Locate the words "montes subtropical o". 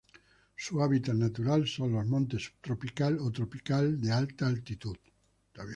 2.09-3.31